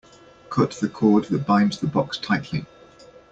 Cut 0.49 0.71
the 0.71 0.89
cord 0.89 1.25
that 1.25 1.45
binds 1.45 1.79
the 1.79 1.85
box 1.85 2.17
tightly. 2.17 2.65